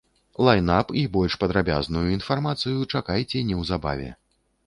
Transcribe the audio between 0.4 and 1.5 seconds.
Лайн-ап і больш